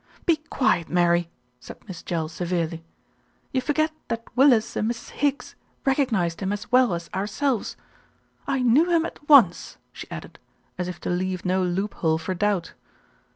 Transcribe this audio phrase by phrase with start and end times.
[0.25, 1.29] "Be quiet, Mary,"
[1.59, 2.83] said Miss Jell severely.
[3.51, 5.11] "You forget that Willis and Mrs.
[5.11, 5.53] Higgs
[5.85, 7.77] recognised him as well as ourselves.
[8.47, 10.39] I knew him at once," she added,
[10.75, 12.73] as if to leave no loophole for doubt.